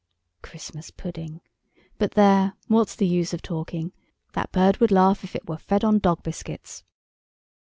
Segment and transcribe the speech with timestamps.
[0.41, 1.41] "Christmas pudding.
[1.99, 6.23] But there—what's the use of talking—that bird would laugh if it were fed on dog
[6.23, 6.83] biscuits."